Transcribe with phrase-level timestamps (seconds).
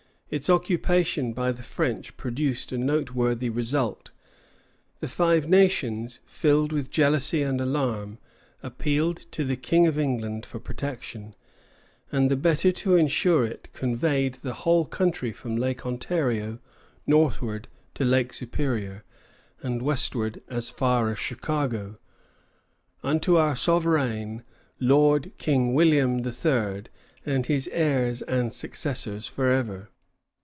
[0.33, 4.11] Its occupation by the French produced a noteworthy result.
[5.01, 8.17] The Five Nations, filled with jealousy and alarm,
[8.63, 11.35] appealed to the King of England for protection,
[12.13, 16.59] and, the better to insure it, conveyed the whole country from Lake Ontario
[17.05, 19.03] northward to Lake Superior,
[19.61, 21.97] and westward as far as Chicago,
[23.03, 24.43] "unto our souveraigne
[24.79, 26.89] Lord King William the Third"
[27.25, 29.89] and his heirs and successors forever.